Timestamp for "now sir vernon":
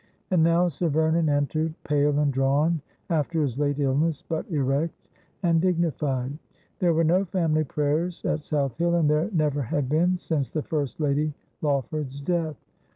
0.41-1.29